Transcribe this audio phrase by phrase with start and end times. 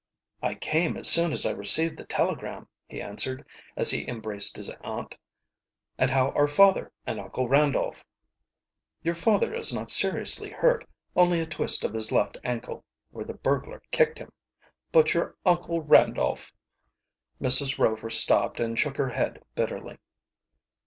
[0.41, 3.45] "I came as soon as I received the telegram," he answered,
[3.77, 5.15] as he embraced his aunt.
[5.99, 8.03] "And how are father and Uncle Randolph?"
[9.03, 13.35] "Your father is not seriously hurt, only a twist of his left ankle, where the
[13.35, 14.31] burglar kicked him.
[14.91, 16.51] But your Uncle Randolph"
[17.39, 17.77] Mrs.
[17.77, 19.99] Rover stopped and shook her head bitterly.